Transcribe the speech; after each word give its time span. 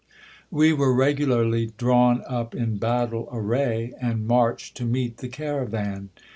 We 0.49 0.73
were 0.73 0.95
regularly 0.95 1.73
drawn 1.77 2.23
up 2.25 2.55
in 2.55 2.77
battle 2.79 3.29
array, 3.31 3.93
and 4.01 4.25
marched 4.27 4.75
to 4.77 4.85
meet 4.85 5.17
the 5.17 5.29
caravan. 5.29 6.09